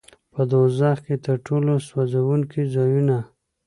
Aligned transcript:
په 0.33 0.41
دوزخ 0.51 0.97
کې 1.05 1.15
تر 1.25 1.35
ټولو 1.45 1.73
سوځوونکي 1.87 2.61
ځایونه. 2.75 3.17